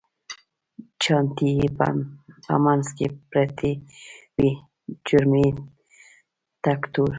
[1.01, 1.67] چانټې یې
[2.45, 3.71] په منځ کې پرتې
[4.39, 4.51] وې،
[5.05, 5.49] چرم یې
[6.63, 7.09] تک تور و.